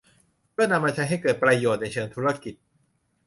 [0.51, 2.53] เพื่อนำมาใช้ให้เกิดประโยชน์ในเชิงธุรกิจ